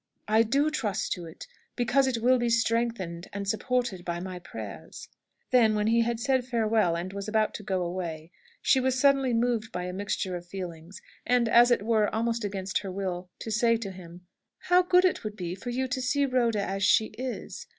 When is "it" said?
1.27-1.45, 2.07-2.23, 11.69-11.83, 15.05-15.23